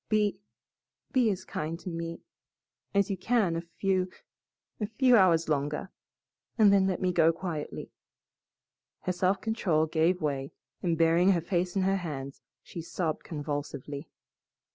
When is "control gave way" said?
9.41-10.53